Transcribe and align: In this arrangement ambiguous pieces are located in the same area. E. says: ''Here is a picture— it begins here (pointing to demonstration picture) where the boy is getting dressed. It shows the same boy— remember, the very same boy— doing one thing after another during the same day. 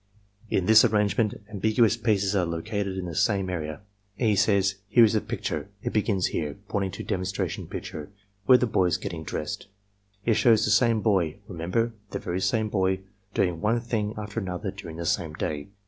In 0.49 0.65
this 0.65 0.83
arrangement 0.83 1.39
ambiguous 1.51 1.95
pieces 1.95 2.35
are 2.35 2.43
located 2.43 2.97
in 2.97 3.05
the 3.05 3.13
same 3.13 3.51
area. 3.51 3.81
E. 4.17 4.35
says: 4.35 4.77
''Here 4.91 5.03
is 5.03 5.13
a 5.13 5.21
picture— 5.21 5.69
it 5.83 5.93
begins 5.93 6.25
here 6.33 6.55
(pointing 6.69 6.89
to 6.93 7.03
demonstration 7.03 7.67
picture) 7.67 8.09
where 8.47 8.57
the 8.57 8.65
boy 8.65 8.85
is 8.85 8.97
getting 8.97 9.23
dressed. 9.23 9.67
It 10.25 10.33
shows 10.33 10.65
the 10.65 10.71
same 10.71 11.01
boy— 11.03 11.35
remember, 11.47 11.93
the 12.09 12.17
very 12.17 12.41
same 12.41 12.67
boy— 12.67 13.01
doing 13.35 13.61
one 13.61 13.79
thing 13.79 14.15
after 14.17 14.39
another 14.39 14.71
during 14.71 14.97
the 14.97 15.05
same 15.05 15.35
day. 15.35 15.67